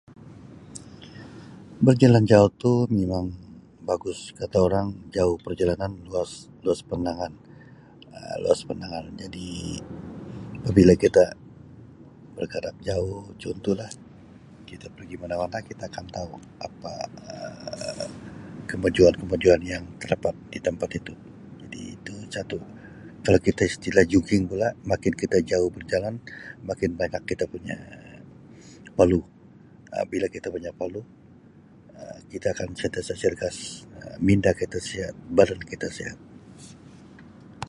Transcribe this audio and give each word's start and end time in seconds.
"Berjalan 1.87 2.23
jauh 2.31 2.51
tu 2.61 2.73
mimang 2.97 3.27
bagus 3.89 4.19
kata 4.39 4.57
orang 4.67 4.87
jauh 5.15 5.37
perjalanan 5.45 5.91
luas 6.07 6.31
luas 6.63 6.81
pandangan 6.89 7.33
Um 8.17 8.35
luas 8.43 8.61
pandangan 8.67 9.03
jadi 9.21 9.49
pabila 10.63 10.93
kita 11.05 11.23
bergarak 12.35 12.75
jauh 12.87 13.17
contoh 13.41 13.73
lah 13.79 13.91
kita 14.69 14.87
pergi 14.97 15.15
mana-mana 15.23 15.57
kita 15.69 15.83
akan 15.89 16.05
tau 16.17 16.31
apa 16.67 16.91
Um 17.33 18.11
kemajuan-kemajuan 18.69 19.61
yang 19.73 19.83
terdapat 20.01 20.33
di 20.53 20.59
tampat 20.65 20.89
itu 20.99 21.13
jadi 21.61 21.81
itu 21.99 22.13
satu 22.35 22.57
kalau 23.25 23.37
kita 23.47 23.61
istilah 23.71 24.05
""jogging"" 24.11 24.43
pula 24.49 24.69
makin 24.91 25.13
kita 25.21 25.37
jauh 25.51 25.69
berjalan 25.75 26.13
makin 26.69 26.91
banyak 27.01 27.21
kita 27.29 27.43
punya 27.53 27.77
paluh 28.97 29.23
Um 29.95 30.05
bila 30.11 30.27
kita 30.35 30.47
banyak 30.55 30.71
paluh 30.81 31.03
Um 32.01 32.19
kita 32.33 32.47
akan 32.55 32.69
sentiasa 32.79 33.13
cergas 33.21 33.57
minda 34.27 34.51
kita 34.61 34.77
sihat 34.89 35.11
badan 35.37 35.59
kita 35.71 35.87
sihat." 35.97 36.15